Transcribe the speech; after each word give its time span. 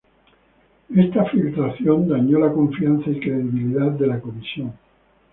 Esta 0.95 1.25
filtración 1.25 2.09
dañó 2.09 2.39
la 2.39 2.51
confianza 2.51 3.07
y 3.11 3.19
credibilidad 3.19 3.91
de 3.91 4.07
la 4.07 4.19
Comisión. 4.19 4.73